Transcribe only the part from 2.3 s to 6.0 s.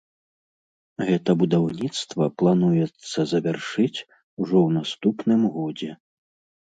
плануецца завяршыць ужо ў наступным годзе.